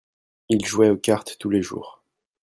ils 0.49 0.65
jouaient 0.65 0.89
aux 0.89 0.97
cartes 0.97 1.37
tous 1.39 1.51
les 1.51 1.61
jours. 1.61 2.03